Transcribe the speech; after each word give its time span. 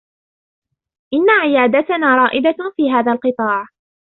إنّ 1.13 1.29
عيادتنا 1.29 2.15
رائدة 2.17 2.57
في 2.77 2.91
هذا 2.91 3.11
القطاع. 3.11 3.65